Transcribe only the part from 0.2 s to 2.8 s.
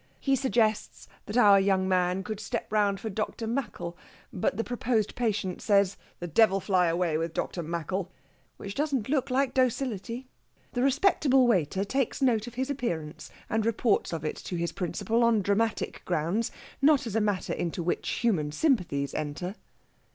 suggests that our young man could step